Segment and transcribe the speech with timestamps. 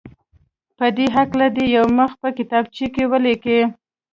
[0.77, 3.59] په دې هکله دې یو مخ په کتابچه کې ولیکي.